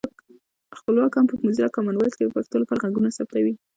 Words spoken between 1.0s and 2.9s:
هم په موزیلا کامن وایس کې د پښتو لپاره